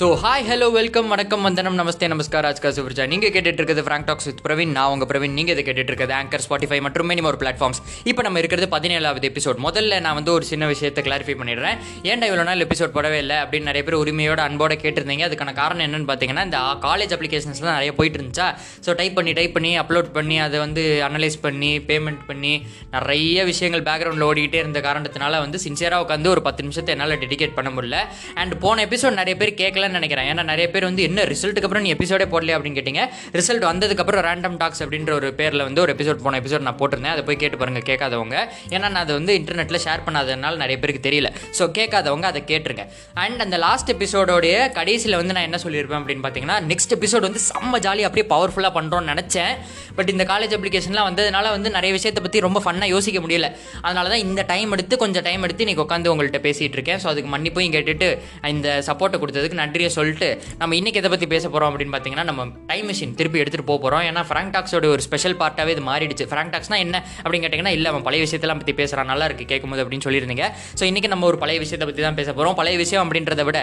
So 0.00 0.06
hi 0.20 0.44
hello 0.48 0.66
welcome 0.76 1.08
வணக்கம் 1.12 1.42
வந்தனம் 1.46 1.74
நமஸ்தே 1.78 2.06
நமஸ்கார் 2.10 2.46
ஆஜ்கா 2.50 2.68
சுப்ரஜா. 2.76 3.04
நீங்கள் 3.12 3.32
கேட்டுட்டு 3.32 3.58
இருக்கிறது 3.60 3.82
ஃப்ராங்க் 3.86 4.06
டாக்ஸ் 4.10 4.26
வித் 4.28 4.38
பிரவீன் 4.46 4.70
நான் 4.76 4.90
உங்கள் 4.92 5.08
பிரவீன் 5.10 5.34
நீங்கள் 5.38 5.54
இதை 5.54 5.62
கேட்டுட்டு 5.66 5.90
இருக்கிறது 5.92 6.14
ஆங்கர் 6.18 6.42
ஸ்பாட்டிஃபை 6.44 6.78
மற்றும் 6.86 7.08
மெனி 7.10 7.22
ஒரு 7.30 7.38
பிளாட்ஃபார்ம்ஸ் 7.42 7.80
இப்போ 8.10 8.22
நம்ம 8.26 8.38
இருக்கிறது 8.42 8.66
பதினேழாவது 8.74 9.26
எபிசோட் 9.30 9.58
முதல்ல 9.66 9.98
நான் 10.06 10.16
வந்து 10.18 10.32
ஒரு 10.36 10.44
சின்ன 10.50 10.68
விஷயத்தை 10.72 11.02
கிளாரிஃபை 11.08 11.34
பண்ணிடுறேன். 11.40 11.76
ஏன்டா 12.10 12.28
இவ்வளோ 12.30 12.46
நாள் 12.50 12.64
எபிசோட் 12.66 12.94
போடவே 12.94 13.18
இல்லை 13.24 13.36
அப்படின்னு 13.42 13.68
நிறைய 13.70 13.82
பேர் 13.88 13.98
உரிமையோட 14.04 14.40
அன்போட 14.46 14.76
கேட்டிருந்தீங்க. 14.84 15.26
அதுக்கான 15.28 15.54
காரணம் 15.60 15.84
என்னன்னு 15.86 16.08
பார்த்தீங்கன்னா 16.12 16.44
இந்த 16.48 16.60
காலேஜ் 16.86 17.12
அப்ளிகேஷன்ஸ்லாம் 17.18 17.76
நிறைய 17.78 17.94
போயிட்டு 17.98 18.18
இருந்துச்சா? 18.20 18.48
ஸோ 18.86 18.96
டைப் 19.02 19.18
பண்ணி 19.18 19.34
டைப் 19.40 19.54
பண்ணி 19.58 19.74
அப்லோட் 19.82 20.10
பண்ணி 20.16 20.38
அதை 20.46 20.58
வந்து 20.64 20.84
அனலைஸ் 21.10 21.38
பண்ணி 21.46 21.72
பேமெண்ட் 21.92 22.24
பண்ணி 22.30 22.54
நிறைய 22.96 23.44
விஷயங்கள் 23.50 23.86
பேக்ரவுண்டில் 23.90 24.28
ஓடிக்கிட்டே 24.30 24.62
இருந்த 24.64 24.82
காரணத்தினால 24.88 25.42
வந்து 25.44 25.60
சின்சியராக 25.66 26.06
உட்காந்து 26.06 26.34
ஒரு 26.34 26.44
பத்து 26.48 26.68
நிமிஷத்தை 26.68 26.96
என்னால் 26.96 27.18
டெடிகேட் 27.26 27.56
பண்ண 27.60 27.72
முடியல. 27.78 28.00
அண்ட் 28.40 28.56
போன 28.66 28.86
எபிசோட் 28.88 29.20
நிறைய 29.22 29.36
பேர் 29.44 29.56
கேட்கல 29.62 29.88
நினைக்கிறேன். 29.98 30.28
ஏன்னா 30.32 30.42
நிறைய 30.52 30.66
பேர் 30.74 30.86
வந்து 30.88 31.02
என்ன 31.08 31.24
ரிசல்ட்டுக்கு 31.32 31.68
அப்புறம் 31.68 31.84
நீ 31.86 31.92
எபிசோடே 31.96 32.26
போடலையே? 32.34 32.54
அப்படின்னு 32.56 32.78
கேட்டிங்க. 32.78 33.04
ரிசல்ட் 33.38 33.66
வந்ததுக்கப்புறம் 33.70 34.24
ரேண்டம் 34.28 34.56
டாக்ஸ் 34.62 34.82
அப்படின்ற 34.84 35.12
ஒரு 35.18 35.28
பேரில் 35.40 35.64
வந்து 35.68 35.82
ஒரு 35.84 35.92
எபிசோட் 35.96 36.22
போன 36.26 36.40
எபிசோட் 36.42 36.66
நான் 36.68 36.78
போட்டிருந்தேன். 36.80 37.14
அதை 37.16 37.24
போய் 37.28 37.40
கேட்டு 37.42 37.58
பாருங்க 37.62 37.82
கேட்காதவங்க. 37.90 38.36
ஏன்னா 38.74 38.86
நான் 38.94 39.02
அதை 39.04 39.14
வந்து 39.18 39.34
இன்டர்நெட்டில் 39.40 39.82
ஷேர் 39.86 40.04
பண்ணாததுனால 40.06 40.60
நிறைய 40.64 40.78
பேருக்கு 40.84 41.04
தெரியல. 41.08 41.30
ஸோ 41.58 41.66
கேட்காதவங்க 41.78 42.26
அதை 42.32 42.42
கேட்டுருங்க. 42.52 42.86
அண்ட் 43.24 43.40
அந்த 43.46 43.58
லாஸ்ட் 43.66 43.92
எபிசோடோடைய 43.96 44.56
கடைசியில் 44.78 45.18
வந்து 45.20 45.36
நான் 45.38 45.48
என்ன 45.48 45.60
சொல்லியிருப்பேன் 45.66 46.00
அப்படின்னு 46.02 46.24
பார்த்தீங்கன்னா 46.26 46.58
நெக்ஸ்ட் 46.72 46.94
எபிசோட் 46.98 47.26
வந்து 47.28 47.42
செம்ம 47.50 47.80
ஜாலி 47.86 48.04
அப்படியே 48.08 48.26
பவர்ஃபுல்லாக 48.34 48.72
பண்ணுறோன்னு 48.78 49.12
நினச்சேன். 49.12 49.54
பட் 49.98 50.10
இந்த 50.14 50.24
காலேஜ் 50.32 50.54
அப்ளிகேஷன்லாம் 50.56 51.08
வந்ததுனால 51.10 51.46
வந்து 51.56 51.68
நிறைய 51.76 51.92
விஷயத்தை 51.98 52.20
பற்றி 52.24 52.40
ரொம்ப 52.46 52.58
ஃபன்னாக 52.64 52.88
யோசிக்க 52.94 53.18
முடியல. 53.24 53.48
அதனால 53.86 54.08
தான் 54.12 54.22
இந்த 54.26 54.42
டைம் 54.52 54.72
எடுத்து 54.76 54.94
கொஞ்சம் 55.02 55.24
டைம் 55.28 55.44
எடுத்து 55.46 55.64
இன்னைக்கு 55.66 55.84
உட்காந்து 55.86 56.10
உங்கள்கிட்ட 56.12 56.40
பேசிகிட்டு 56.46 56.76
இருக்கேன். 56.78 57.00
ஸோ 57.02 57.08
அதுக்கு 57.12 57.30
மன்னிப்பையும் 57.34 57.74
கேட்டுட்டு 57.76 58.08
இந்த 58.54 58.68
சப்போர்ட்டை 58.88 59.18
கொடுத்ததுக்கு 59.22 59.58
நன்றியை 59.80 59.92
சொல்லிட்டு 59.98 60.28
நம்ம 60.60 60.76
இன்னைக்கு 60.78 60.98
எதை 61.00 61.10
பற்றி 61.12 61.26
பேச 61.32 61.44
போகிறோம் 61.48 61.68
அப்படின்னு 61.70 61.92
பார்த்தீங்கன்னா 61.94 62.24
நம்ம 62.30 62.42
டைம் 62.70 62.86
மிஷின் 62.90 63.14
திருப்பி 63.18 63.38
எடுத்துகிட்டு 63.42 63.68
போக 63.70 63.78
போகிறோம் 63.84 64.02
ஏன்னா 64.08 64.22
ஃப்ராங்க் 64.28 64.52
டாக்ஸோட 64.54 64.86
ஒரு 64.94 65.02
ஸ்பெஷல் 65.06 65.36
பார்ட்டாகவே 65.42 65.72
இது 65.74 65.82
மாறிடுச்சு. 65.88 66.24
ஃப்ராங்க் 66.30 66.52
டாக்ஸ்னா 66.54 66.78
என்ன 66.84 66.96
அப்படின்னு 67.22 67.44
கேட்டிங்கன்னா 67.44 67.72
இல்லை 67.76 67.88
அவன் 67.92 68.04
பழைய 68.06 68.20
விஷயத்தெல்லாம் 68.26 68.60
பற்றி 68.62 68.74
பேசுகிறான் 68.80 69.10
நல்லா 69.12 69.26
இருக்கு 69.28 69.44
கேட்கும்போது 69.52 69.82
அப்படின்னு 69.84 70.06
சொல்லியிருந்தீங்க. 70.06 70.46
ஸோ 70.78 70.84
இன்றைக்கி 70.90 71.10
நம்ம 71.14 71.26
ஒரு 71.30 71.38
பழைய 71.42 71.58
விஷயத்தை 71.64 71.86
பற்றி 71.90 72.04
தான் 72.06 72.18
பேச 72.20 72.28
போகிறோம் 72.32 72.56
பழைய 72.60 72.76
விஷயம் 72.82 73.04
அப்படின்றத 73.04 73.44
விட 73.50 73.60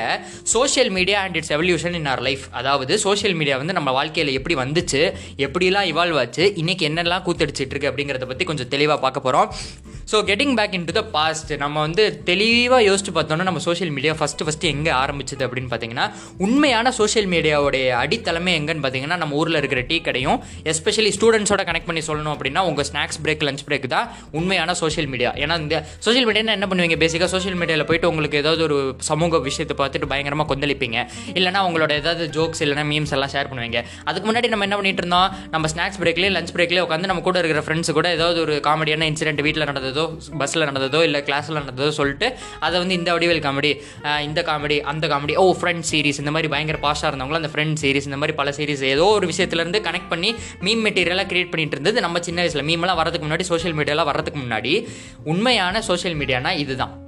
social 0.55 0.91
media 0.97 1.19
and 1.25 1.37
its 1.41 1.53
evolution 1.57 1.97
in 1.99 2.09
our 2.13 2.23
life 2.29 2.45
அதாவது 2.61 2.95
சோஷியல் 3.05 3.37
மீடியா 3.41 3.57
வந்து 3.63 3.77
நம்ம 3.79 3.91
வாழ்க்கையில் 3.99 4.33
எப்படி 4.39 4.57
வந்துச்சு 4.63 5.03
எப்படிலாம் 5.47 5.89
இவால்வ் 5.93 6.19
ஆச்சு 6.23 6.45
இன்றைக்கி 6.63 6.85
என்னெல்லாம் 6.91 7.25
கூத்தடிச்சிட்டு 7.27 7.73
இருக்கு 7.75 7.91
அப்படிங்கிறத 7.91 8.27
பற்றி 8.31 8.47
கொஞ்சம் 8.51 8.71
தெளிவாக 8.75 8.99
பார்க்க 9.05 9.27
போகிறோம் 9.27 9.49
so 10.11 10.17
getting 10.27 10.53
back 10.57 10.75
in 10.77 10.85
to 10.89 10.93
the 10.97 11.01
past 11.15 11.49
நம்ம 11.61 11.77
வந்து 11.85 12.03
தெளிவாக 12.27 12.83
யோசிச்சு 12.87 13.11
பார்த்தோம்னா 13.15 13.45
நம்ம 13.47 13.61
சோஷியல் 13.65 13.89
மீடியா 13.95 14.11
ஃபஸ்ட்டு 14.19 14.45
ஃபஸ்ட்டு 14.47 14.69
எங்கே 14.73 14.91
ஆரம்பிச்சது 14.99 15.43
அப்படின்னு 15.47 15.69
பார்த்தீங்கன்னா 15.71 16.05
உண்மையான 16.45 16.91
சோஷியல் 16.99 17.27
மீடியாவுடைய 17.33 17.87
அடித்தளமே 18.01 18.51
எங்கன்னு 18.59 18.83
பார்த்தீங்கன்னா 18.85 19.17
நம்ம 19.21 19.35
ஊரில் 19.39 19.59
இருக்கிற 19.61 19.81
டீ 19.89 19.97
கடையும் 20.05 20.37
எஸ்பெஷலி 20.73 21.11
ஸ்டூடெண்ட்ஸோட 21.15 21.63
கனெக்ட் 21.69 21.89
பண்ணி 21.89 22.03
சொல்லணும் 22.09 22.33
அப்படின்னா 22.35 22.63
உங்கள் 22.69 22.87
ஸ்நாக்ஸ் 22.89 23.19
பிரேக் 23.25 23.43
லஞ்ச் 23.47 23.63
பிரேக் 23.69 23.87
தான் 23.95 24.07
உண்மையான 24.39 24.75
சோஷியல் 24.81 25.09
மீடியா 25.15 25.31
ஏன்னா 25.43 25.57
இந்த 25.63 25.75
சோஷியல் 26.07 26.27
மீடியானா 26.29 26.55
என்ன 26.59 26.69
பண்ணுவீங்க? 26.71 26.97
பேசிக்காக 27.03 27.29
சோஷியல் 27.35 27.57
மீடியாவில் 27.63 27.87
போயிட்டு 27.91 28.09
உங்களுக்கு 28.11 28.39
ஏதாவது 28.43 28.63
ஒரு 28.67 28.77
சமூக 29.09 29.41
விஷயத்தை 29.49 29.77
பார்த்துட்டு 29.81 30.09
பயங்கரமாக 30.13 30.49
கொந்தளிப்பீங்க. 30.53 30.97
இல்லைனா 31.37 31.65
உங்களோட 31.67 31.91
ஏதாவது 32.03 32.29
ஜோக்ஸ் 32.37 32.63
இல்லைனா 32.67 32.87
மீம்ஸ் 32.93 33.13
எல்லாம் 33.19 33.33
ஷேர் 33.35 33.51
பண்ணுவீங்க. 33.51 33.81
அதுக்கு 34.09 34.25
முன்னாடி 34.31 34.53
நம்ம 34.55 34.69
என்ன 34.69 34.79
பண்ணிட்டு 34.81 35.05
இருந்தோம்? 35.05 35.29
நம்ம 35.55 35.73
ஸ்நாக்ஸ் 35.75 36.01
பிரேக்லேயே 36.05 36.31
லஞ்ச் 36.37 36.55
பிரேக்லேயே 36.57 36.85
உட்காந்து 36.87 37.11
நம்ம 37.13 37.27
கூட 37.29 37.37
இருக்கிற 37.43 37.65
ஃப்ரெண்ட்ஸ் 37.67 37.95
கூட 37.99 38.07
ஏதாவது 38.19 38.41
ஒரு 38.47 38.57
காமெடியான 38.71 39.11
இன்சிடென்ட் 39.13 39.45
வீட்டில் 39.49 39.69
நடந்தது 39.69 39.95
பஸ்ஸில் 40.37 40.65
நடந்ததோ 40.65 41.03
இல்லை 41.03 41.21
கிளாஸில் 41.21 41.59
நடந்ததோ 41.59 41.89
சொல்லிட்டு 41.89 42.35
அதை 42.59 42.79
வந்து 42.79 42.93
இந்த 42.93 43.17
வடிவேல் 43.17 43.43
காமெடி 43.47 43.73
இந்த 44.21 44.41
காமெடி 44.41 44.79
அந்த 44.79 45.07
காமெடி 45.07 45.35
ஓ 45.35 45.55
ஃப்ரெண்ட் 45.61 45.87
சீரிஸ் 45.91 46.17
இந்த 46.17 46.31
மாதிரி 46.31 46.47
பயங்கர 46.47 46.77
பாஷாக 46.77 47.11
இருந்தவங்களும் 47.11 47.41
அந்த 47.43 47.51
ஃப்ரெண்ட் 47.53 47.77
சீரிஸ் 47.81 48.09
இந்த 48.09 48.17
மாதிரி 48.17 48.37
பல 48.37 48.51
சீரிஸ் 48.51 48.83
ஏதோ 48.83 49.05
ஒரு 49.05 49.27
விஷயத்துலேருந்து 49.27 49.81
கனெக்ட் 49.89 50.09
பண்ணி 50.09 50.35
மீம் 50.61 50.83
மெட்டீரியலாக 50.87 51.27
கிரியேட் 51.33 51.49
பண்ணிட்டு 51.49 51.75
இருந்தது 51.77 52.01
நம்ம 52.01 52.19
சின்ன 52.19 52.41
வயசில். 52.41 52.67
மீம்லாம் 52.69 53.01
வரதுக்கு 53.01 53.27
முன்னாடி 53.27 53.41
சோஷியல் 53.41 53.77
மீடியாலாம் 53.77 54.09
வரதுக்கு 54.11 54.41
முன்னாடி 54.45 54.87
உண்மையான 55.23 55.81
சோஷியல் 55.81 56.17
மீடியானா 56.17 56.57
இதுதான். 56.57 57.06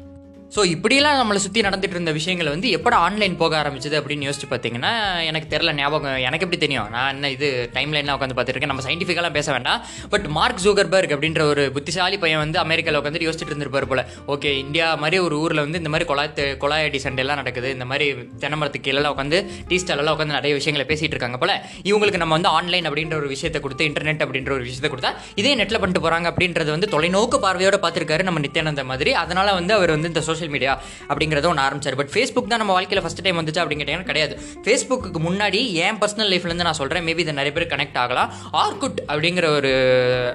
ஸோ 0.56 0.62
இப்படிலாம் 0.74 1.18
நம்மளை 1.20 1.40
சுற்றி 1.44 1.60
நடந்துட்டு 1.66 1.96
இருந்த 1.96 2.12
விஷயங்கள் 2.18 2.48
வந்து 2.52 2.68
எப்போ 2.76 2.90
ஆன்லைன் 3.08 3.36
போக 3.42 3.54
ஆரம்பிச்சது 3.62 3.96
அப்படின்னு 4.00 4.26
யோசிச்சு 4.28 4.48
பார்த்தீங்கன்னா 4.54 4.92
எனக்கு 5.30 5.48
தெரில 5.52 5.72
ஞாபகம் 5.80 6.16
எனக்கு 6.28 6.46
எப்படி 6.46 6.60
தெரியும்? 6.64 6.88
நான் 6.96 7.12
என்ன 7.16 7.30
இது 7.36 7.48
டைம் 7.76 7.92
லைன்லாம் 7.96 8.18
உட்காந்து 8.18 8.38
பார்த்துருக்கேன் 8.38 8.72
நம்ம 8.72 8.84
சயின்டிஃபிக்கெல்லாம் 8.86 9.36
பேச 9.36 9.48
வேண்டாம். 9.56 9.82
பட் 10.14 10.26
மார்க் 10.38 10.64
ஜூகர்பர்க் 10.64 11.14
அப்படின்ற 11.16 11.44
ஒரு 11.52 11.66
புத்திசாலி 11.76 12.18
பையன் 12.24 12.42
வந்து 12.44 12.60
அமெரிக்காவில் 12.64 13.00
உட்காந்து 13.02 13.22
யோசிச்சுட்டு 13.28 13.54
இருந்திருப்பார் 13.54 13.88
போல. 13.92 14.04
ஓகே 14.36 14.54
இந்தியா 14.64 14.88
மாதிரி 15.04 15.20
ஒரு 15.28 15.38
ஊரில் 15.44 15.64
வந்து 15.66 15.82
இந்த 15.82 15.92
மாதிரி 15.96 16.08
கொலாய் 16.14 16.34
குழாயடி 16.64 16.90
அடி 16.90 17.02
சண்டைலாம் 17.06 17.40
நடக்குது. 17.42 17.70
இந்த 17.78 17.88
மாதிரி 17.92 18.08
தென்னமரத்துக்கு 18.46 18.88
கீழே 18.90 19.06
உட்காந்து 19.14 19.40
டீ 19.70 19.80
ஸ்டாலெல்லாம் 19.84 20.18
உட்காந்து 20.18 20.38
நிறைய 20.40 20.56
விஷயங்களை 20.62 20.88
பேசிகிட்டு 20.94 21.16
இருக்காங்க 21.18 21.40
போல. 21.44 21.52
இவங்களுக்கு 21.92 22.24
நம்ம 22.24 22.36
வந்து 22.40 22.52
ஆன்லைன் 22.58 22.90
அப்படின்ற 22.92 23.18
ஒரு 23.22 23.32
விஷயத்தை 23.36 23.62
கொடுத்து 23.68 23.88
இன்டர்நெட் 23.92 24.26
அப்படின்ற 24.28 24.54
ஒரு 24.58 24.68
விஷயத்தை 24.70 24.92
கொடுத்தா 24.96 25.14
இதே 25.44 25.54
நெட்டில் 25.62 25.82
பண்ணிட்டு 25.84 26.04
போகிறாங்க 26.08 26.28
அப்படின்றது 26.34 26.70
வந்து 26.78 26.92
தொலைநோக்கு 26.96 27.40
பார்வையோடு 27.48 27.82
பார்த்துருக்காரு 27.86 28.28
நம்ம 28.32 28.46
நித்யானந்த 28.48 28.86
மாதிரி. 28.94 29.14
அதனால் 29.24 29.56
வந்து 29.62 29.76
அவர் 29.80 29.96
வந்து 29.98 30.12
இந்த 30.14 30.22
சோஷியல் 30.22 30.38
மீடியா 30.48 30.82
அப்படிங்கிறத 31.08 31.46
ஒன்று 31.46 31.64
ஆரம்பிச்சார். 31.64 31.96
பட் 31.96 32.12
ஃபேஸ்புக் 32.14 32.48
தான் 32.48 32.62
நம்ம 32.64 32.74
வாழ்க்கையில் 32.74 33.08
ஃபஸ்ட் 33.08 33.22
டைம் 33.22 33.40
வந்துச்சு 33.40 33.62
அப்படின்னு 33.62 33.84
கேட்டிங்கன்னா 33.84 34.10
கிடையாது. 34.12 34.40
ஃபேஸ்புக்கு 34.66 35.22
முன்னாடி 35.28 35.72
என் 35.74 35.96
பர்சனல் 35.96 36.32
லைஃப்லேருந்து 36.34 36.68
நான் 36.70 36.74
சொல்கிறேன் 36.74 37.06
மேபி 37.06 37.24
இது 37.26 37.34
நிறைய 37.34 37.52
பேர் 37.58 37.68
கனெக்ட் 37.76 37.98
ஆகலாம். 38.04 38.34
ஆர்குட் 38.54 39.00
அப்படிங்கிற 39.08 39.46
ஒரு 39.56 39.72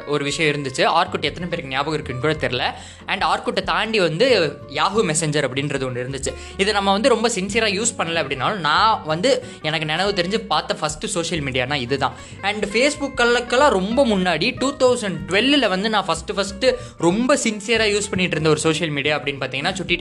ஒரு 0.06 0.24
விஷயம் 0.24 0.50
இருந்துச்சு. 0.54 0.82
ஆர்குட் 1.00 1.28
எத்தனை 1.30 1.48
பேருக்கு 1.48 1.72
ஞாபகம் 1.74 1.94
இருக்குன்னு 1.94 2.24
கூட 2.26 2.34
தெரில 2.46 2.64
அண்ட் 3.06 3.22
ஆர்குட்டை 3.22 3.62
தாண்டி 3.62 4.00
வந்து 4.00 4.28
யாஹூ 4.70 5.02
மெசஞ்சர் 5.10 5.46
அப்படின்றது 5.48 5.84
ஒன்று 5.84 6.04
இருந்துச்சு. 6.04 6.32
இது 6.56 6.72
நம்ம 6.72 6.92
வந்து 6.92 7.08
ரொம்ப 7.08 7.28
சின்சியராக 7.28 7.76
யூஸ் 7.78 7.92
பண்ணல 7.98 8.22
அப்படின்னாலும் 8.22 8.62
நான் 8.68 9.02
வந்து 9.06 9.44
எனக்கு 9.62 9.86
நினைவு 9.86 10.10
தெரிஞ்சு 10.10 10.38
பார்த்த 10.52 10.76
ஃபஸ்ட்டு 10.80 11.12
சோஷியல் 11.16 11.44
மீடியானா 11.44 11.74
இதுதான். 11.74 12.14
அண்ட் 12.40 12.64
ஃபேஸ்புக்கெல்லாம் 12.64 13.68
ரொம்ப 13.78 14.06
முன்னாடி 14.06 14.54
டூ 14.58 14.68
தௌசண்ட் 14.82 15.18
டுவெல்லில் 15.28 15.68
வந்து 15.68 15.90
நான் 15.90 16.06
ஃபஸ்ட்டு 16.08 16.34
ஃபஸ்ட்டு 16.36 16.74
ரொம்ப 16.98 17.36
சின்சியராக 17.44 17.92
யூஸ் 17.94 18.08
பண்ணிட்டு 18.10 18.36
இருந்த 18.36 18.48
ஒரு 18.48 18.58
சோஷியல் 18.58 18.92
மீடியா 18.92 19.18
அப்படின்னு 19.18 19.40
பார்த்தீங்கன்னா 19.42 19.72
சுட்டி 19.72 19.93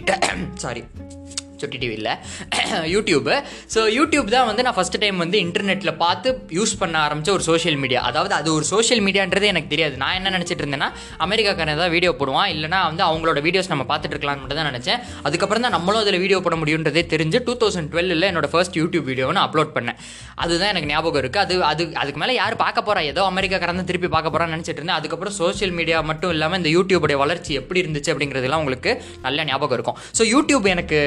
sorry. 0.56 0.86
சுட்டி 1.64 1.80
டிவி 1.84 1.96
இல்லை. 2.00 2.14
யூடியூப்பு 2.96 3.36
ஸோ 3.76 3.80
யூடியூப் 3.98 4.30
தான் 4.36 4.48
வந்து 4.52 4.66
நான் 4.68 4.78
ஃபஸ்ட் 4.80 5.00
டைம் 5.04 5.18
வந்து 5.26 5.38
இன்டர்நெட்டில் 5.46 5.94
பார்த்து 6.04 6.30
யூஸ் 6.60 6.76
பண்ண 6.82 6.96
ஆரம்பித்த 7.06 7.34
ஒரு 7.38 7.46
சோஷியல் 7.50 7.80
மீடியா 7.84 8.02
அதாவது 8.12 8.34
அது 8.40 8.50
ஒரு 8.58 8.66
சோஷியல் 8.74 9.04
மீடியான்றது 9.08 9.48
எனக்கு 9.54 9.72
தெரியாது. 9.74 9.96
நான் 10.04 10.18
என்ன 10.20 10.32
நினச்சிட்டு 10.38 10.64
இருந்தேன்னா 10.66 10.90
அமெரிக்காக்காரன் 11.28 11.76
ஏதாவது 11.76 11.94
வீடியோ 11.98 12.12
போடுவான் 12.22 12.50
இல்லைனா 12.56 12.80
வந்து 12.90 13.04
அவங்களோட 13.10 13.40
வீடியோஸ் 13.48 13.72
நம்ம 13.74 13.86
பார்த்துட்டு 13.92 14.16
இருக்கலாம்னு 14.16 14.44
மட்டும் 14.44 14.60
தான் 14.62 14.70
நினச்சேன். 14.72 15.00
அதுக்கப்புறம் 15.28 15.66
தான் 15.66 15.76
நம்மளும் 15.78 16.02
அதில் 16.04 16.20
வீடியோ 16.24 16.40
போட 16.48 16.56
முடியுன்றதே 16.62 17.04
தெரிஞ்சு 17.14 17.40
டூ 17.48 17.56
தௌசண்ட் 17.64 17.90
டுவெல்லில் 17.94 18.28
என்னோட 18.32 18.48
ஃபர்ஸ்ட் 18.54 18.78
யூடியூப் 18.82 19.08
வீடியோவை 19.12 19.34
நான் 19.38 19.48
அப்லோட் 19.48 19.74
பண்ணேன். 19.78 19.98
அதுதான் 20.44 20.72
எனக்கு 20.74 20.90
ஞாபகம் 20.94 21.22
இருக்குது 21.24 21.44
அது 21.46 21.56
அது 21.72 21.84
அதுக்கு 22.02 22.20
மேலே 22.24 22.34
யார் 22.42 22.56
பார்க்க 22.64 22.88
போகிறா 22.88 23.02
ஏதோ 23.12 23.22
அமெரிக்காக்காரன் 23.32 23.80
தான் 23.82 23.90
திருப்பி 23.92 24.10
பார்க்க 24.16 24.34
போகிறான்னு 24.34 24.56
நினச்சிட்டு 24.56 24.80
இருந்தேன். 24.80 25.00
அதுக்கப்புறம் 25.00 25.36
சோஷியல் 25.42 25.74
மீடியா 25.80 25.98
மட்டும் 26.12 26.32
இல்லாமல் 26.36 26.60
இந்த 26.62 26.72
யூடியூபுடைய 26.78 27.18
வளர்ச்சி 27.24 27.52
எப்படி 27.62 27.82
இருந்துச்சு 27.84 28.12
அப்படிங்கிறதுலாம் 28.14 28.62
உங்களுக்கு 28.64 28.92
நல்ல 29.26 29.46
ஞாபகம் 29.50 29.78
இருக்கும். 29.78 29.98
ஸோ 30.18 30.26
யூடியூப் 30.34 30.68
எனக்கு 30.74 31.00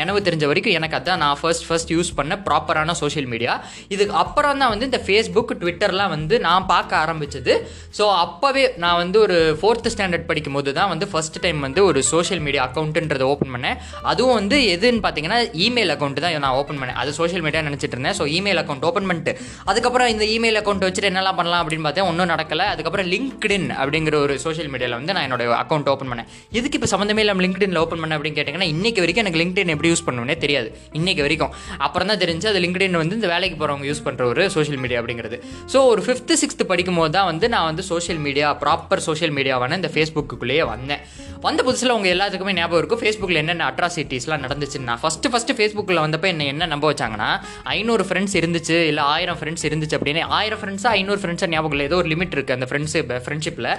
நினைவு 0.00 0.20
தெரிஞ்ச 0.28 0.44
வரைக்கும் 0.50 0.76
எனக்கு 0.78 0.96
அதான் 0.98 1.20
நான் 1.24 1.38
ஃபர்ஸ்ட் 1.40 1.66
ஃபர்ஸ்ட் 1.68 1.92
யூஸ் 1.96 2.10
பண்ண 2.18 2.34
ப்ராப்பரான 2.48 2.96
சோஷியல் 3.02 3.28
மீடியா 3.32 3.54
இதுக்கு 3.94 4.14
அப்புறம் 4.22 4.60
தான் 4.62 4.72
வந்து 4.74 4.88
இந்த 4.90 5.00
ஃபேஸ்புக் 5.06 5.52
ட்விட்டர்லாம் 5.62 6.12
வந்து 6.16 6.34
நான் 6.46 6.66
பார்க்க 6.72 7.02
ஆரம்பிச்சது. 7.04 7.54
ஸோ 7.98 8.04
அப்போவே 8.24 8.64
நான் 8.84 8.98
வந்து 9.02 9.18
ஒரு 9.26 9.36
ஃபோர்த்து 9.60 9.92
ஸ்டாண்டர்ட் 9.94 10.26
படிக்கும் 10.30 10.56
போது 10.58 10.70
தான் 10.78 10.90
வந்து 10.92 11.08
ஃபர்ஸ்ட் 11.12 11.38
டைம் 11.44 11.60
வந்து 11.66 11.80
ஒரு 11.90 12.00
சோஷியல் 12.12 12.42
மீடியா 12.46 12.62
அக்கௌண்ட்டுன்றதை 12.68 13.26
ஓப்பன் 13.32 13.52
பண்ணேன். 13.54 13.76
அதுவும் 14.12 14.36
வந்து 14.40 14.56
எதுன்னு 14.74 15.02
பார்த்தீங்கன்னா 15.06 15.38
இமெயில் 15.66 15.92
அக்கௌண்ட் 15.94 16.22
தான் 16.24 16.34
நான் 16.46 16.56
ஓப்பன் 16.60 16.80
பண்ணேன். 16.80 16.98
அது 17.02 17.10
சோஷியல் 17.20 17.44
மீடியா 17.46 17.62
நினச்சிட்டு 17.68 17.94
இருந்தேன். 17.96 18.16
ஸோ 18.20 18.26
இமெயில் 18.38 18.60
அக்கௌண்ட் 18.62 18.86
ஓப்பன் 18.90 19.08
பண்ணிட்டு 19.10 19.34
அதுக்கப்புறம் 19.72 20.10
இந்த 20.14 20.24
இமெயில் 20.36 20.60
அக்கௌண்ட் 20.62 20.86
வச்சுட்டு 20.86 21.10
என்னெல்லாம் 21.12 21.38
பண்ணலாம் 21.40 21.62
அப்படின்னு 21.62 21.86
பார்த்தேன். 21.88 22.08
ஒன்றும் 22.10 22.30
நடக்கலை. 22.34 22.66
அதுக்கப்புறம் 22.74 23.08
லிங்க்டின் 23.14 23.68
அப்படிங்கிற 23.80 24.16
ஒரு 24.26 24.36
சோஷியல் 24.46 24.70
மீடியாவில் 24.74 24.98
வந்து 25.00 25.14
நான் 25.16 25.26
என்னோட 25.28 25.44
அக்கௌண்ட் 25.62 25.90
ஓப்பன் 25.94 26.10
பண்ணேன். 26.12 26.28
இதுக்கு 26.58 26.78
இப்போ 26.80 26.90
சம்மந்தமே 26.94 27.22
இல்லாமல் 27.24 27.46
லிங்க்டின்ல 27.46 27.82
ஓப்பன் 27.84 28.02
பண்ணேன் 28.02 28.18
அப்படின்னு 28.18 28.38
கேட்டிங்கன்னா 28.40 28.70
இன்னைக்கு 28.74 29.02
வரைக்கும் 29.04 29.24
எனக்கு 29.24 29.40
லிங்க்டின் 29.42 29.72
எப்படி 29.74 29.87
யூஸ் 29.90 30.04
பண்ணுவேனே 30.08 30.36
தெரியாது. 30.44 30.68
இன்றைக்கி 30.98 31.22
வரைக்கும். 31.26 31.52
அப்புறம் 31.86 32.10
தான் 32.12 32.20
தெரிஞ்சு 32.24 32.48
அது 32.52 32.60
லிங்க்டின் 32.64 32.98
வந்து 33.02 33.16
இந்த 33.20 33.30
வேலைக்கு 33.34 33.58
போகிறவங்க 33.62 33.86
யூஸ் 33.90 34.04
பண்ணுற 34.06 34.24
ஒரு 34.32 34.44
சோஷியல் 34.56 34.80
மீடியா 34.84 35.00
அப்படிங்கிறது. 35.02 35.38
ஸோ 35.72 35.80
ஒரு 35.92 36.02
ஃபிஃப்த்து 36.06 36.38
சிக்ஸ்த்து 36.42 36.66
படிக்கும் 36.72 37.00
போது 37.00 37.12
தான் 37.18 37.28
வந்து 37.30 37.48
நான் 37.54 37.66
வந்து 37.70 37.84
சோஷியல் 37.92 38.20
மீடியா 38.26 38.48
ப்ராப்பர் 38.62 39.02
சோஷியல் 39.08 39.34
மீடியாவான 39.38 39.78
இந்த 39.80 39.90
ஃபேஸ்புக்குள்ளேயே 39.94 40.64
வந்தேன். 40.72 41.02
வந்த 41.46 41.60
புதுசில் 41.66 41.94
உங்கள் 41.96 42.12
எல்லாத்துக்குமே 42.14 42.54
ஞாபகம் 42.60 42.80
இருக்கும். 42.82 43.02
ஃபேஸ்புக்கில் 43.02 43.40
என்னென்ன 43.42 43.66
அட்ராசிட்டிஸ்லாம் 43.70 44.44
நடந்துச்சுன்னா 44.46 44.96
ஃபஸ்ட்டு 45.02 45.32
ஃபஸ்ட்டு 45.32 45.56
ஃபேஸ்புக்கில் 45.58 46.02
வந்தப்போ 46.04 46.28
என்ன 46.34 46.46
என்ன 46.52 46.68
நம்ப 46.74 46.86
வச்சாங்கன்னா 46.92 47.30
ஐநூறு 47.76 48.06
ஃப்ரெண்ட்ஸ் 48.08 48.36
இருந்துச்சு 48.42 48.78
இல்லை 48.92 49.04
ஆயிரம் 49.14 49.40
ஃப்ரெண்ட்ஸ் 49.40 49.66
இருந்துச்சு 49.70 49.98
அப்படின்னு 49.98 50.24
ஆயிரம் 50.38 50.62
ஃப்ரெண்ட்ஸாக 50.62 50.98
ஐநூறு 51.00 51.20
ஃப்ரெண்ட்ஸாக 51.24 51.52
ஞாபகம் 51.56 51.76
இல்லை. 51.76 51.86
ஏதோ 51.90 51.98
ஒரு 52.02 52.10
லிமிட் 52.14 52.34
இருக்குது 52.36 52.58
அந்த 52.58 52.68
ஃப்ரெண்ட்ஸு 52.70 53.02
ஃப்ரெண்ட்ஷிப்பில் 53.26 53.70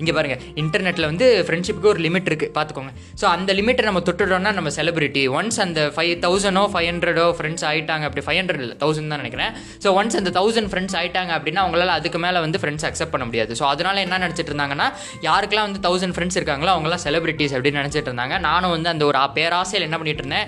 இங்கே 0.00 0.12
பாருங்கள் 0.12 0.42
இன்டர்நெட்டில் 0.56 1.06
வந்து 1.06 1.26
ஃப்ரெண்ட்ஷிப்புக்கு 1.44 1.90
ஒரு 1.90 2.00
லிமிட் 2.00 2.28
இருக்குது 2.28 2.52
பார்த்துக்கோங்க 2.54 2.92
ஸோ 3.20 3.26
அந்த 3.30 3.50
லிமிட்டை 3.54 3.84
நம்ம 3.84 4.00
தொட்டுட்டோம்னா 4.00 4.52
நம்ம 4.52 4.70
செலிபிரிட்டி 4.76 5.24
ஒன்ஸ் 5.34 5.58
அந்த 5.60 5.80
ஃபைவ் 5.94 6.12
தௌசண்டோ 6.22 6.64
ஃபைவ் 6.72 6.88
ஹண்ட்ரடோ 6.90 7.26
ஃப்ரெண்ட்ஸ் 7.36 7.64
ஆகிட்டாங்க 7.68 8.04
அப்படி 8.08 8.24
ஃபைவ் 8.26 8.38
ஹண்ட்ரட் 8.40 8.62
இல்லை 8.62 8.76
தௌசண்ட் 8.76 9.12
தான் 9.12 9.20
நினைக்கிறேன். 9.20 9.52
ஸோ 9.82 9.88
ஒன்ஸ் 9.96 10.16
அந்த 10.16 10.32
தௌசண்ட் 10.36 10.70
ஃப்ரெண்ட்ஸ் 10.72 10.96
ஆகிட்டாங்க 10.98 11.32
அப்படின்னா 11.36 11.62
அவங்களால 11.64 11.94
அதுக்கு 11.98 12.18
மேலே 12.18 12.40
வந்து 12.40 12.60
ஃப்ரெண்ட்ஸ் 12.62 12.86
அக்செப்ட் 12.88 13.14
பண்ண 13.14 13.26
முடியாது. 13.26 13.52
ஸோ 13.54 13.66
அதனால் 13.70 14.02
என்ன 14.04 14.18
நினச்சிட்டு 14.18 14.52
இருந்தாங்கன்னா 14.52 14.88
யாருக்கெல்லாம் 15.22 15.68
வந்து 15.68 15.82
தௌசண்ட் 15.86 16.16
ஃப்ரெண்ட்ஸ் 16.16 16.38
இருக்காங்களோ 16.40 16.72
அவங்களாம் 16.74 17.02
செலிபிரிட்டிஸ் 17.04 17.54
அப்படின்னு 17.56 17.80
நினச்சிட்டு 17.82 18.10
இருந்தாங்க. 18.10 18.34
நானும் 18.40 18.70
வந்து 18.70 18.88
அந்த 18.88 19.04
ஒரு 19.06 19.18
ஆ- 19.18 19.32
பேராசையில் 19.36 19.86
என்ன 19.88 19.98
பண்ணிட்டு 19.98 20.24
இருந்தேன் 20.24 20.46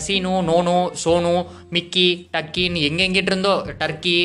சீனு 0.00 0.34
நோனு 0.48 0.74
சோனு 1.02 1.34
மிக்கி 1.70 2.06
டக்கின்னு 2.34 2.84
எங்கெங்கிட்டு 2.88 3.32
இருந்தோ 3.32 3.52
டர்க்கி 3.80 4.16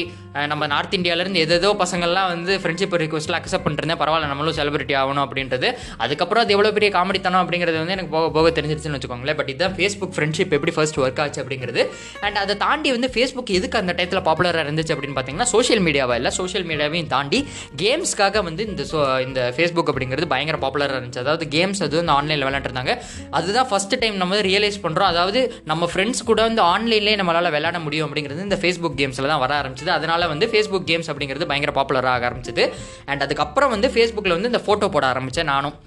நம்ம 0.48 0.64
நார்த் 0.68 0.96
இந்தியாவிலேருந்து 0.98 1.44
எதோ 1.46 1.70
பசங்கள்லாம் 1.80 2.30
வந்து 2.32 2.54
ஃப்ரெண்ட்ஷிப் 2.62 2.96
ரிக்வஸ்ட்டில் 3.02 3.38
அக்செப்ட் 3.38 3.66
பண்ணிருந்தேன் 3.66 4.02
பரவாயில்ல 4.02 4.32
நம்மளும் 4.32 4.55
செலிபிரிட்டி 4.60 4.96
ஆகணும் 5.02 5.24
அப்படின்றது. 5.26 5.70
அதுக்கப்புறம் 6.06 6.44
அது 6.46 6.54
எவ்வளோ 6.58 6.72
பெரிய 6.78 6.92
காமெடித்தனம் 6.98 7.42
அப்படிங்கிறது 7.44 7.78
வந்து 7.82 7.96
எனக்கு 7.98 8.12
போக 8.16 8.30
போக 8.38 8.52
தெரிஞ்சிருச்சுன்னு 8.60 8.98
வச்சுக்கோங்களேன். 8.98 9.40
பட் 9.42 9.52
இதுதான் 9.54 9.76
ஃபேஸ்புக் 9.78 10.14
ஃப்ரெண்ட்ஷிப் 10.18 10.56
எப்படி 10.58 10.74
ஃபர்ஸ்ட் 10.78 11.00
ஒர்க் 11.04 11.22
ஆச்சு 11.26 11.42
அப்படிங்கிறது. 11.44 11.84
அண்ட் 12.26 12.40
அதை 12.44 12.56
தாண்டி 12.66 12.92
வந்து 12.98 13.10
ஃபேஸ்புக் 13.16 13.52
எதுக்கு 13.60 13.80
அந்த 13.82 13.96
டயத்தில் 14.00 14.24
பாப்புலராக 14.30 14.66
இருந்துச்சு 14.68 14.94
அப்படின்னு 14.96 15.18
பார்த்தீங்கன்னா 15.18 15.50
சோஷியல் 15.56 15.84
மீடியாவாக 15.88 16.20
இல்லை 16.22 16.34
சோஷியல் 16.40 16.68
மீடியாவையும் 16.72 17.12
தாண்டி 17.16 17.42
கேம்ஸ்க்காக 17.84 18.44
வந்து 18.50 18.62
இந்த 18.72 18.84
சோ 18.92 19.00
இந்த 19.28 19.42
ஃபேஸ்புக் 19.58 19.92
அப்படிங்கிறது 19.94 20.28
பயங்கர 20.34 20.60
பாப்புலராக 20.66 20.98
இருந்துச்சு. 21.00 21.24
அதாவது 21.26 21.46
கேம்ஸ் 21.56 21.82
அது 21.88 21.96
வந்து 22.02 22.14
ஆன்லைனில் 22.18 22.48
விளையாண்டுருந்தாங்க 22.48 22.94
அதுதான் 23.40 23.68
ஃபர்ஸ்ட் 23.72 23.96
டைம் 24.04 24.16
நம்ம 24.22 24.42
ரியலைஸ் 24.50 24.80
பண்ணுறோம் 24.86 25.10
அதாவது 25.14 25.40
நம்ம 25.72 25.90
ஃப்ரெண்ட்ஸ் 25.92 26.22
கூட 26.30 26.40
வந்து 26.48 26.62
ஆன்லைன்லேயே 26.74 27.18
நம்மளால் 27.22 27.52
விளையாட 27.56 27.80
முடியும் 27.86 28.06
அப்படிங்கிறது 28.08 28.46
இந்த 28.48 28.58
ஃபேஸ்புக் 28.62 28.98
கேம்ஸில் 29.02 29.30
தான் 29.32 29.42
வர 29.44 29.54
ஆரம்பிச்சது. 29.62 29.92
அதனால் 29.98 30.28
வந்து 30.34 30.46
ஃபேஸ்புக் 30.52 30.88
கேம்ஸ் 30.92 31.10
அப்படிங்கிறது 31.12 31.48
பயங்கர 31.52 31.74
பாப்புலராக 31.80 32.14
ஆக 32.16 32.26
ஆரம்பிச்சது. 32.30 32.64
அண்ட் 33.12 33.24
அதுக்கப்புறம் 33.26 33.72
வந்து 33.76 33.88
ஃபேஸ்புக்கில் 33.94 34.36
வந்து 34.38 34.45
இந்த 34.52 34.62
ஃபோட்டோ 34.68 34.90
போட 34.96 35.06
ஆரம்பித்தேன் 35.14 35.52
நானும் 35.56 35.78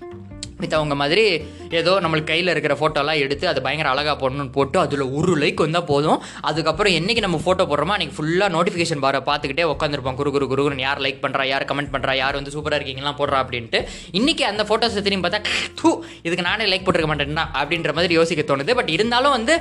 மித்தவங்க 0.62 0.94
மாதிரி 1.00 1.24
ஏதோ 1.78 1.92
நம்மளுக்கு 2.02 2.30
கையில் 2.30 2.50
இருக்கிற 2.52 2.74
ஃபோட்டோலாம் 2.78 3.18
எடுத்து 3.24 3.44
அது 3.50 3.60
பயங்கர 3.64 3.88
அழகாக 3.90 4.14
போடணும்னு 4.22 4.54
போட்டு 4.56 4.76
அதில் 4.82 5.04
ஒரு 5.18 5.32
லைக் 5.42 5.60
வந்தால் 5.64 5.86
போதும். 5.90 6.18
அதுக்கப்புறம் 6.48 6.94
என்னைக்கு 6.98 7.22
நம்ம 7.24 7.38
ஃபோட்டோ 7.44 7.64
போடுறோமோ 7.70 7.94
அன்றைக்கி 7.96 8.14
ஃபுல்லாக 8.16 8.48
நோட்டிஃபிகேஷன் 8.54 9.02
பாரை 9.04 9.20
பார்த்துக்கிட்டே 9.28 9.64
உட்காந்துருப்போம் 9.72 10.16
குரு 10.20 10.30
குரு 10.36 10.46
குருன்னு 10.52 10.84
யார் 10.86 11.02
லைக் 11.04 11.20
பண்ணுறா 11.24 11.44
யார் 11.52 11.66
கமெண்ட் 11.70 11.92
பண்ணுறா 11.94 12.14
யார் 12.22 12.38
வந்து 12.38 12.54
சூப்பராக 12.54 12.78
இருக்கீங்களாம் 12.80 13.18
போடுறா 13.20 13.38
அப்படின்ட்டு. 13.44 13.80
இன்றைக்கி 14.20 14.46
அந்த 14.50 14.64
ஃபோட்டோஸ் 14.70 14.98
திரும்பி 15.08 15.28
பார்த்தா 15.28 15.52
தூ 15.82 15.92
இதுக்கு 16.26 16.48
நானே 16.50 16.66
லைக் 16.72 16.84
போட்டிருக்க 16.88 17.10
மாட்டேன்னா 17.12 17.46
அப்படின்ற 17.62 17.92
மாதிரி 17.98 18.18
யோசிக்க 18.20 18.44
தோணுது. 18.50 18.74
பட் 18.80 18.92
இருந்தாலும் 18.96 19.36
வந்து 19.38 19.56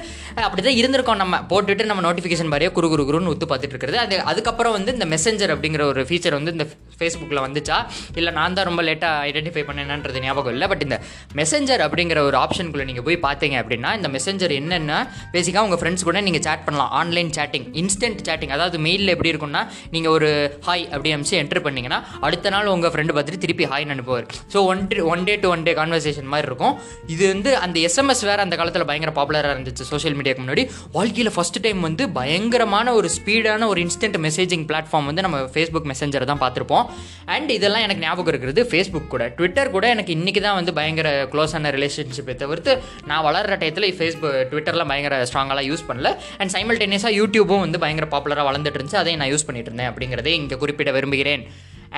அப்படி 0.47 0.63
தான் 0.69 0.79
இருந்திருக்கோம் 0.81 1.21
நம்ம. 1.23 1.41
போட்டுட்டு 1.53 1.89
நம்ம 1.91 2.05
நோட்டிஃபிகேஷன் 2.09 2.51
பாரையே 2.55 2.71
குரு 2.79 2.89
குரு 2.95 3.05
குருன்னு 3.11 3.33
உத்து 3.35 3.49
பார்த்துட்டு 3.53 3.75
இருக்கிறது. 3.75 3.99
அது 4.05 4.23
அதுக்கப்புறம் 4.33 4.77
வந்து 4.79 4.93
இந்த 4.97 5.07
மெசஞ்சர் 5.15 5.55
அப்படிங்கிற 5.57 5.85
ஒரு 5.93 6.03
ஃபீச்சர் 6.11 6.39
வந்து 6.39 6.55
இந்த 6.57 6.67
ஃபேஸ்புக்கில் 6.99 7.41
வந்துச்சா? 7.45 7.77
இல்லை 8.19 8.33
நான் 8.39 8.55
தான் 8.57 8.67
ரொம்ப 8.69 8.81
லேட்டாக 8.89 9.25
ஐடென்டிஃபை 9.29 9.63
பண்ணேன்ன்றது 9.69 10.21
ஞாபகம் 10.25 10.53
இல்லை 10.55 10.67
பட் 10.73 10.83
இந்த 10.87 10.99
மெசஞ்சர் 11.41 11.83
அப்படிங்கிற 11.87 12.19
ஒரு 12.29 12.39
ஆப்ஷனுக்குள்ளே 12.43 12.87
நீங்கள் 12.91 13.07
போய் 13.07 13.19
பார்த்தீங்க 13.27 13.55
அப்படின்னா 13.63 13.91
இந்த 13.99 14.11
மெசஞ்சர் 14.15 14.55
என்னென்னா? 14.59 14.99
பேசிக்காக 15.35 15.65
உங்கள் 15.67 15.81
ஃப்ரெண்ட்ஸ் 15.81 16.07
கூட 16.09 16.21
நீங்கள் 16.27 16.45
சேட் 16.47 16.65
பண்ணலாம். 16.67 16.91
ஆன்லைன் 17.01 17.31
சேட்டிங் 17.39 17.67
இன்ஸ்டன்ட் 17.83 18.21
சேட்டிங் 18.29 18.53
அதாவது 18.57 18.77
மெயிலில் 18.87 19.13
எப்படி 19.15 19.31
இருக்கும்னா 19.33 19.63
நீங்கள் 19.95 20.13
ஒரு 20.17 20.29
ஹாய் 20.67 20.85
அப்படி 20.93 21.11
அமிச்சு 21.17 21.35
என்ட்ரு 21.41 21.61
பண்ணிங்கன்னா 21.67 21.99
அடுத்த 22.27 22.49
நாள் 22.55 22.71
உங்கள் 22.75 22.93
ஃப்ரெண்டு 22.93 23.15
பார்த்துட்டு 23.17 23.43
திருப்பி 23.45 23.67
ஹாய்னு 23.73 23.93
அனுப்புவார். 23.95 24.25
So 24.53 24.57
one 24.71 24.81
day 24.91 24.99
one 25.13 25.23
day 25.29 25.35
to 25.43 25.49
one 25.55 25.65
day 25.67 25.73
conversation 25.81 26.29
மாதிரி 26.33 26.49
இருக்கும். 26.51 26.75
இது 27.15 27.23
வந்து 27.33 27.51
அந்த 27.65 27.77
எஸ்எம்எஸ் 27.87 28.23
வேறு 28.29 28.43
அந்த 28.45 28.55
காலத்தில் 28.61 28.87
பயங்கர 28.91 29.11
பாப்புலராக 29.19 29.53
இருந்துச்சு 29.55 29.87
சோஷியல் 29.91 30.17
மீடியாக்கு 30.19 30.43
முன்னாடி. 30.45 30.63
வாழ்க்கையில் 30.97 31.31
ஃபஸ்ட் 31.37 31.59
டைம் 31.65 31.81
வந்து 31.87 32.03
பயங்கரமான 32.19 32.93
ஒரு 32.99 33.09
ஸ்பீடான 33.17 33.67
ஒரு 33.73 33.81
இன்ஸ்டன்ட் 33.85 34.17
மெசேஜிங் 34.27 34.65
பிளாட்ஃபார்ம் 34.71 35.09
வந்து 35.11 35.25
நம்ம 35.27 35.39
ஃபேஸ்புக் 35.55 35.89
மெசஞ்சர் 35.93 36.29
தான் 36.31 36.41
பார்த்துருப்போம். 36.43 36.86
அண்ட் 37.35 37.49
இதெல்லாம் 37.57 37.83
எனக்கு 37.85 38.03
ஞாபகம் 38.05 38.31
இருக்கிறது 38.33 38.63
ஃபேஸ்புக் 38.71 39.11
கூட. 39.13 39.23
ட்விட்டர் 39.37 39.71
கூட 39.75 39.85
எனக்கு 39.95 40.13
இன்றைக்கி 40.15 40.41
தான் 40.47 40.57
வந்து 40.59 40.73
பயங்கர 40.79 41.09
க்ளோஸான 41.33 41.71
ரிலேஷன்ஷிப்பை 41.77 42.35
தவிர்த்து 42.43 42.73
நான் 43.05 43.25
வளர்கிற 43.29 43.57
டயத்தில் 43.63 43.89
ஃபேஸ்புக் 43.99 44.37
ட்விட்டர்லாம் 44.51 44.91
பயங்கர 44.93 45.23
ஸ்ட்ராங்காலாம் 45.31 45.69
யூஸ் 45.71 45.87
பண்ணல. 45.89 46.11
அண்ட் 46.37 46.53
சைமல்டேனியஸாக 46.57 47.15
யூடியூபும் 47.21 47.63
வந்து 47.65 47.79
பயங்கர 47.85 48.07
பாப்புலராக 48.15 48.47
வளர்ந்துட்டு 48.51 48.79
இருந்துச்சு. 48.79 49.01
அதையும் 49.03 49.21
நான் 49.23 49.33
யூஸ் 49.33 49.47
பண்ணிட்டு 49.49 49.71
இருந்தேன் 49.71 49.91
அப்படிங்கிறதே 49.91 50.33
இங்கே 50.41 50.55
குறிப்பிட 50.55 50.91
விரும்புகிறேன். 50.91 51.45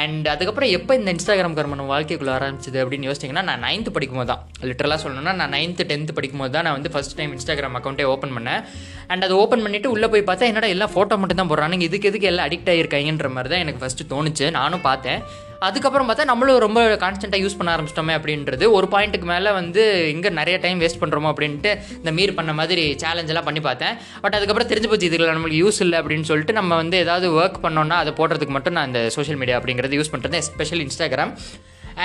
அண்ட் 0.01 0.27
அதுக்கப்புறம் 0.33 0.71
எப்போ 0.77 0.91
இந்த 0.99 1.09
இன்ஸ்டாகிராம் 1.15 1.55
கர்மன் 1.59 1.83
வாழ்க்கைக்குள்ள 1.93 2.31
ஆரம்பிச்சது 2.37 2.79
அப்படின்னு 2.83 3.07
யோசிச்சிங்கன்னா 3.09 3.45
நான் 3.49 3.63
நைன்த்து 3.67 3.93
படிக்கும்போது 3.97 4.29
தான். 4.31 4.41
லிட்டரலாக 4.69 4.99
சொல்லணும்னா 5.03 5.33
நான் 5.41 5.53
நைன்த்து 5.57 5.89
டென்த்து 5.91 6.15
படிக்கும்போது 6.19 6.53
தான் 6.55 6.65
நான் 6.67 6.77
வந்து 6.77 6.91
ஃபஸ்ட் 6.95 7.17
டைம் 7.19 7.33
இன்ஸ்டாகிராம் 7.37 7.77
அக்கௌண்ட்டே 7.79 8.07
ஓப்பன் 8.13 8.35
பண்ணேன். 8.37 8.63
அண்ட் 9.11 9.25
அதை 9.27 9.35
ஓப்பன் 9.43 9.63
பண்ணிவிட்டு 9.65 9.93
உள்ளே 9.95 10.09
போய் 10.13 10.27
பார்த்தா 10.29 10.49
என்னடா 10.53 10.71
எல்லாம் 10.75 10.93
ஃபோட்டோ 10.95 11.17
மட்டும் 11.21 11.41
தான் 11.41 11.51
போடுறானுங்க 11.53 11.87
இதுக்கு 11.89 12.09
எதுக்கு 12.11 12.31
எல்லாம் 12.31 12.47
அடிக்ட் 12.49 12.71
ஆகிருக்காங்கன்ற 12.73 13.29
மாதிரி 13.37 13.51
தான் 13.55 13.63
எனக்கு 13.65 13.83
ஃபஸ்ட்டு 13.83 14.09
தோணுச்சு. 14.15 14.47
நானும் 14.59 14.85
பார்த்தேன். 14.89 15.21
அதுக்கப்புறம் 15.67 16.07
பார்த்தா 16.09 16.25
நம்மளும் 16.31 16.59
ரொம்ப 16.65 16.81
கான்ஸ்டண்ட்டாக 17.03 17.43
யூஸ் 17.43 17.57
பண்ண 17.59 17.69
ஆரம்பிச்சிட்டோமே 17.75 18.13
அப்படின்றது. 18.17 18.65
ஒரு 18.77 18.87
பாயிண்ட்டுக்கு 18.93 19.27
மேலே 19.31 19.49
வந்து 19.59 19.81
இங்கே 20.13 20.29
நிறைய 20.39 20.57
டைம் 20.65 20.81
வேஸ்ட் 20.83 21.01
பண்ணுறோமோ 21.01 21.31
அப்படின்ட்டு 21.33 21.71
இந்த 22.01 22.11
மீர் 22.19 22.35
பண்ண 22.37 22.53
மாதிரி 22.59 22.83
சேலஞ்செல்லாம் 23.03 23.47
பண்ணி 23.49 23.63
பார்த்தேன். 23.67 23.95
பட் 24.25 24.37
அதுக்கப்புறம் 24.37 24.69
தெரிஞ்சு 24.71 24.91
போச்சு 24.91 25.09
இதில் 25.09 25.31
நம்மளுக்கு 25.31 25.63
யூஸ் 25.63 25.81
இல்லை 25.85 25.97
அப்படின்னு 26.01 26.29
சொல்லிட்டு 26.31 26.55
நம்ம 26.59 26.77
வந்து 26.83 26.99
ஏதாவது 27.05 27.29
ஒர்க் 27.39 27.59
பண்ணோன்னா 27.65 27.97
அதை 28.03 28.13
போடுறதுக்கு 28.21 28.55
மட்டும் 28.57 28.77
நான் 28.79 28.89
இந்த 28.91 29.01
சோஷியல் 29.17 29.41
மீடியா 29.41 29.57
அப்படிங்கிறது 29.59 29.99
யூஸ் 29.99 30.13
பண்ணுறது 30.15 30.39
எஸ்பெஷல் 30.43 30.83
இன்ஸ்டாகிராம் 30.85 31.33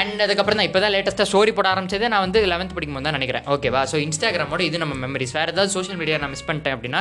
அண்ட் 0.00 0.20
அதுக்கப்புறம் 0.24 0.58
தான் 0.58 0.68
இப்போ 0.68 0.80
தான் 0.82 0.92
லேட்டஸ்ட்டாக 0.94 1.28
ஸ்டோரி 1.30 1.52
போட 1.56 1.66
ஆரம்பிச்சதே 1.72 2.06
நான் 2.12 2.24
வந்து 2.24 2.38
லெவன்த் 2.52 2.74
படிக்கும்போது 2.76 3.06
தான் 3.06 3.16
நினைக்கிறேன். 3.18 3.44
ஓகேவா 3.54 3.80
ஸோ 3.90 3.96
இன்ஸ்டாகிராமோட 4.06 4.62
இது 4.68 4.76
நம்ம 4.82 4.94
மெமரிஸ் 5.04 5.34
வேறு 5.38 5.52
ஏதாவது 5.54 5.72
சோஷியல் 5.74 5.98
மீடியா 6.00 6.16
நான் 6.22 6.32
மிஸ் 6.34 6.46
பண்ணிட்டேன் 6.48 6.74
அப்படின்னா 6.76 7.00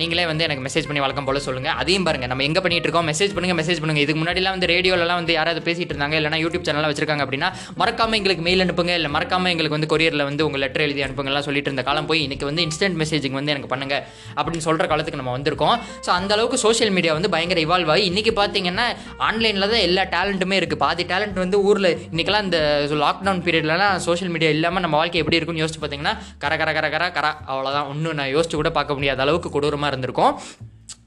நீங்களே 0.00 0.24
வந்து 0.30 0.44
எனக்கு 0.44 0.62
மெசேஜ் 0.66 0.86
பண்ணி 0.88 1.00
வழக்கம் 1.02 1.26
போல 1.26 1.38
சொல்லுங்கள் 1.46 1.74
அதையும் 1.80 2.04
பாருங்கள் 2.06 2.30
நம்ம 2.30 2.44
எங்கே 2.46 2.60
பண்ணிகிட்டு 2.64 2.86
இருக்கோம்? 2.88 3.08
மெசேஜ் 3.10 3.32
பண்ணுங்கள் 3.34 3.58
மெசேஜ் 3.58 3.80
பண்ணுங்கள் 3.82 4.04
இதுக்கு 4.04 4.20
முன்னாடிலாம் 4.20 4.54
வந்து 4.56 4.68
ரேடியோலலாம் 4.72 5.18
வந்து 5.20 5.32
யாராவது 5.36 5.60
பேசிகிட்டு 5.66 5.92
இருந்தாங்க 5.94 6.16
இல்லைனா 6.18 6.38
யூடியூப் 6.44 6.64
சேனலாக 6.68 6.90
வச்சிருக்காங்க 6.92 7.24
அப்படின்னா 7.26 7.48
மறக்காம 7.80 8.16
எங்களுக்கு 8.18 8.44
மெயில் 8.46 8.62
அனுப்புங்க. 8.64 8.92
இல்லை 9.00 9.10
மறக்காம 9.16 9.50
எங்களுக்கு 9.52 9.76
வந்து 9.76 9.90
கொரியரில் 9.92 10.24
வந்து 10.28 10.42
உங்கள் 10.46 10.62
லெட்டர் 10.64 10.84
எழுதி 10.86 11.02
அனுப்புங்கலாம் 11.06 11.46
சொல்லிட்டு 11.48 11.70
இருந்த 11.70 11.84
காலம் 11.88 12.08
போய் 12.10 12.22
இன்னைக்கு 12.26 12.48
வந்து 12.50 12.64
இன்ஸ்டன்ட் 12.68 12.98
மெசேஜிங் 13.02 13.36
வந்து 13.38 13.52
எனக்கு 13.54 13.70
பண்ணுங்கள் 13.74 14.02
அப்படின்னு 14.38 14.66
சொல்கிற 14.68 14.86
காலத்துக்கு 14.92 15.20
நம்ம 15.22 15.34
வந்திருக்கோம். 15.36 15.76
ஸோ 16.06 16.12
அந்த 16.18 16.32
அளவுக்கு 16.36 16.60
சோஷியல் 16.66 16.92
மீடியா 16.96 17.14
வந்து 17.18 17.30
பயங்கர 17.36 17.62
இவால்வ் 17.66 17.92
ஆகி 17.96 18.04
இன்றைக்கி 18.10 18.34
பார்த்தீங்கன்னா 18.40 18.88
ஆன்லைனில் 19.28 19.68
தான் 19.74 19.84
எல்லா 19.88 20.04
டேலண்ட்டுமே 20.16 20.58
இருக்குது 20.62 20.82
பாதி 20.84 21.06
டேலண்ட் 21.12 21.40
வந்து 21.44 21.60
ஊரில் 21.68 21.90
இன்றைக்கெல்லாம் 22.12 22.46
இந்த 22.48 22.60
லாக்டவுன் 23.04 23.44
பீரியட்லலாம் 23.48 23.94
சோஷியல் 24.08 24.34
மீடியா 24.36 24.52
இல்லாமல் 24.56 24.86
நம்ம 24.86 24.96
வாழ்க்கை 25.02 25.22
எப்படி 25.24 25.38
இருக்குன்னு 25.40 25.64
யோசிச்சு 25.64 25.82
பார்த்தீங்கன்னா 25.84 26.16
கர 26.44 26.52
கர 26.62 26.72
கர 26.80 26.86
கர 26.96 27.04
கர 27.18 27.26
அவ்வளோதான் 27.52 27.88
ஒன்றும் 27.94 28.18
நான் 28.20 28.32
யோசிச்சு 28.36 28.58
கூட 28.62 28.72
பார்க்க 28.80 28.98
முடியாத 28.98 29.22
அளவுக்கு 29.24 29.42
கொடூரமாக 29.50 29.90
இருந்திருக்கும். 29.90 30.38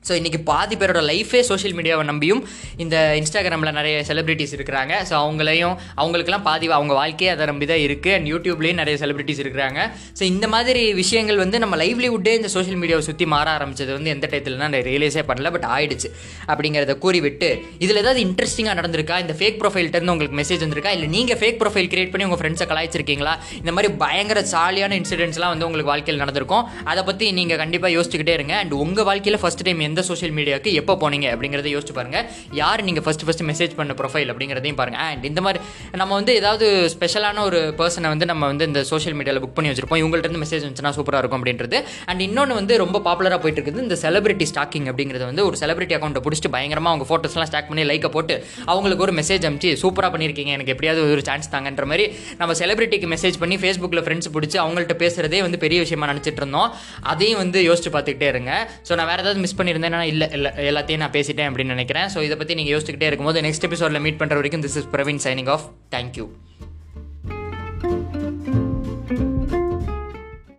ஸோ 0.07 0.13
இன்றைக்கி 0.19 0.39
பாதி 0.51 0.75
பேரோட 0.81 1.01
லைஃபே 1.11 1.41
சோஷியல் 1.49 1.75
மீடியாவை 1.77 2.03
நம்பியும் 2.11 2.41
இந்த 2.83 2.95
இன்ஸ்டாகிராமில் 3.21 3.75
நிறைய 3.79 3.95
செலிப்ரிட்டிஸ் 4.09 4.53
இருக்கிறாங்க. 4.57 4.93
ஸோ 5.09 5.13
அவங்களையும் 5.23 5.75
அவங்களுக்குலாம் 6.01 6.45
பாதி 6.49 6.65
அவங்க 6.77 6.93
வாழ்க்கையே 7.01 7.31
அதை 7.35 7.45
நம்பி 7.51 7.65
தான் 7.71 7.81
இருக்குது 7.85 8.13
அண்ட் 8.17 8.27
யூடியூப்லேயும் 8.33 8.79
நிறைய 8.81 8.95
செலிப்ரிட்டிஸ் 9.03 9.41
இருக்கிறாங்க. 9.43 9.79
ஸோ 10.19 10.23
இந்த 10.33 10.45
மாதிரி 10.53 10.81
விஷயங்கள் 11.01 11.39
வந்து 11.43 11.57
நம்ம 11.63 11.77
லைவ்லிவுட்டே 11.83 12.33
இந்த 12.39 12.49
சோஷியல் 12.55 12.79
மீடியாவை 12.83 13.03
சுற்றி 13.09 13.25
மாற 13.33 13.47
ஆரம்பிச்சது 13.57 13.91
வந்து 13.97 14.11
எந்த 14.15 14.25
டயத்தில் 14.31 14.57
நான் 14.63 14.77
ரியலைஸே 14.89 15.23
பண்ணல 15.31 15.51
பட் 15.55 15.67
ஆயிடுச்சு. 15.75 16.09
அப்படிங்கிறத 16.51 16.95
கூறிவிட்டு 17.05 17.49
இதில் 17.85 18.01
ஏதாவது 18.03 18.21
இன்ட்ரெஸ்டிங்காக 18.27 18.75
நடந்திருக்கா? 18.81 19.17
இந்த 19.25 19.35
ஃபேக் 19.39 19.59
ப்ரொஃபைல்ட்டேருந்து 19.63 20.13
உங்களுக்கு 20.15 20.39
மெசேஜ் 20.41 20.63
வந்திருக்கா? 20.65 20.93
இல்லை 20.97 21.09
நீங்கள் 21.15 21.39
ஃபேக் 21.41 21.59
ப்ரொஃபைல் 21.63 21.89
கிரியேட் 21.93 22.13
பண்ணி 22.13 22.27
உங்கள் 22.29 22.41
ஃப்ரெண்ட்ஸை 22.41 22.67
கலாய்ச்சிருக்கீங்களா? 22.71 23.35
இந்த 23.61 23.73
மாதிரி 23.77 23.91
பயங்கர 24.05 24.39
ஜாலியான 24.53 24.97
இன்சிடென்ட்ஸ்லாம் 25.01 25.53
வந்து 25.55 25.67
உங்களுக்கு 25.69 25.91
வாழ்க்கையில் 25.93 26.23
நடந்திருக்கும். 26.23 26.65
அதை 26.93 27.03
பற்றி 27.11 27.25
நீங்கள் 27.41 27.61
கண்டிப்பாக 27.63 27.91
யோசிச்சுக்கிட்டே 27.97 28.35
இருங்க. 28.39 28.55
அண்ட் 28.63 28.75
உங்கள் 28.83 29.07
வாழ்க்கையில் 29.11 29.41
ஃபஸ்ட் 29.43 29.65
டைம் 29.67 29.85
எந்த 29.89 29.96
சோஷியல் 30.09 30.33
மீடியாவுக்கு 30.37 30.71
எப்போ 30.81 30.93
போனீங்க 31.03 31.27
அப்படிங்கிறத 31.33 31.71
யோசிச்சு 31.75 31.95
பாருங்க. 31.99 32.19
யார் 32.61 32.83
நீங்கள் 32.89 33.05
ஃபஸ்ட்டு 33.05 33.27
ஃபஸ்ட்டு 33.27 33.47
மெசேஜ் 33.51 33.73
பண்ண 33.79 33.95
ப்ரொஃபைல் 34.01 34.31
அப்படிங்கிறதையும் 34.33 34.79
பாருங்க. 34.81 34.99
அண்ட் 35.09 35.25
இந்த 35.31 35.41
மாதிரி 35.47 35.61
நம்ம 36.01 36.11
வந்து 36.19 36.33
ஏதாவது 36.41 36.65
ஸ்பெஷலான 36.95 37.43
ஒரு 37.49 37.59
பர்சனை 37.81 38.09
வந்து 38.13 38.29
நம்ம 38.31 38.43
வந்து 38.51 38.67
இந்த 38.71 38.83
சோஷியல் 38.91 39.17
மீடியாவில் 39.19 39.43
புக் 39.45 39.55
பண்ணி 39.57 39.71
வச்சிருப்போம். 39.71 40.01
இவங்கள்ட்ட 40.03 40.41
மெசேஜ் 40.45 40.63
வந்துச்சுன்னா 40.65 40.93
சூப்பராக 40.99 41.21
இருக்கும் 41.23 41.41
அப்படின்றது. 41.41 41.79
அண்ட் 42.09 42.21
இன்னொன்று 42.27 42.59
வந்து 42.59 42.73
ரொம்ப 42.83 43.01
பாப்புலராக 43.07 43.39
போயிட்டு 43.43 43.59
இருக்குது. 43.61 43.85
இந்த 43.87 43.97
செலிபிரிட்டி 44.05 44.47
ஸ்டாக்கிங் 44.53 44.87
அப்படிங்கிறது 44.91 45.25
வந்து 45.29 45.45
ஒரு 45.49 45.57
செலிபிரிட்டி 45.63 45.95
அக்கௌண்ட்டை 45.99 46.23
பிடிச்சிட்டு 46.27 46.53
பயங்கரமாக 46.55 46.93
அவங்க 46.93 47.07
ஃபோட்டோஸ்லாம் 47.11 47.49
ஸ்டாக் 47.51 47.69
பண்ணி 47.71 47.85
லைக்கை 47.91 48.11
போட்டு 48.15 48.35
அவங்களுக்கு 48.71 49.05
ஒரு 49.07 49.15
மெசேஜ் 49.19 49.45
அனுப்பிச்சு 49.47 49.71
சூப்பராக 49.83 50.11
பண்ணியிருக்கீங்க 50.13 50.51
எனக்கு 50.57 50.73
எப்படியாவது 50.75 51.01
ஒரு 51.15 51.23
சான்ஸ் 51.29 51.51
தாங்கன்ற 51.55 51.85
மாதிரி 51.91 52.05
நம்ம 52.41 52.53
செலிபிரிட்டிக்கு 52.61 53.07
மெசேஜ் 53.13 53.37
பண்ணி 53.43 53.55
ஃபேஸ்புக்கில் 53.63 54.03
ஃப்ரெண்ட்ஸ் 54.05 54.31
பிடிச்சி 54.35 54.57
அவங்கள்ட்ட 54.63 54.95
பேசுகிறதே 55.03 55.39
வந்து 55.45 55.57
பெரிய 55.63 55.79
விஷயமா 55.85 56.07
நினச்சிட்டு 56.11 56.41
இருந்தோம். 56.43 56.69
அதையும் 57.11 57.39
வந்து 57.43 57.59
யோசிச்சு 57.69 57.91
பார்த்துக்கிட்டே 57.95 58.27
இருங்க. 58.33 58.51
ஸோ 58.87 58.95
நான் 58.99 59.09
வேறு 59.11 59.21
ஏதாவது 59.23 59.41
மிஸ் 59.45 59.55
பண்ணியிருந்தேன் 59.59 59.86
பண்ணியிருந்தேன்னா 59.87 60.01
இல்லை 60.11 60.27
இல்லை 60.37 60.51
எல்லாத்தையும் 60.69 61.03
நான் 61.03 61.15
பேசிட்டேன் 61.17 61.49
அப்படின்னு 61.49 61.75
நினைக்கிறேன். 61.77 62.07
ஸோ 62.13 62.19
இதை 62.27 62.35
பற்றி 62.41 62.57
நீங்கள் 62.59 62.73
யோசிச்சுக்கிட்டே 62.75 63.09
இருக்கும்போது 63.11 63.41
நெக்ஸ்ட் 63.47 63.67
எபிசோடில் 63.69 64.03
மீட் 64.05 64.21
பண்ணுற 64.21 64.37
வரைக்கும் 64.41 64.65
this 64.67 64.77
is 64.81 64.89
Praveen 64.95 65.23
signing 65.27 65.51
off 65.55 65.65
thank you 65.95 66.27